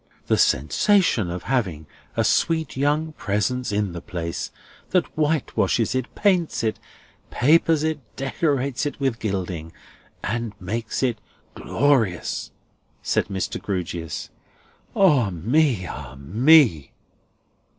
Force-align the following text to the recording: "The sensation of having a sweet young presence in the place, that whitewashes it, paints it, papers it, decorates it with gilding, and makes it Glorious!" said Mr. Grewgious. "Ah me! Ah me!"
"The 0.25 0.37
sensation 0.39 1.29
of 1.29 1.43
having 1.43 1.85
a 2.17 2.23
sweet 2.23 2.75
young 2.75 3.11
presence 3.13 3.71
in 3.71 3.91
the 3.91 4.01
place, 4.01 4.49
that 4.89 5.05
whitewashes 5.15 5.93
it, 5.93 6.15
paints 6.15 6.63
it, 6.63 6.79
papers 7.29 7.83
it, 7.83 7.99
decorates 8.15 8.87
it 8.87 8.99
with 8.99 9.19
gilding, 9.19 9.71
and 10.23 10.59
makes 10.59 11.03
it 11.03 11.21
Glorious!" 11.53 12.49
said 13.03 13.27
Mr. 13.27 13.61
Grewgious. 13.61 14.31
"Ah 14.95 15.29
me! 15.29 15.85
Ah 15.85 16.15
me!" 16.17 16.93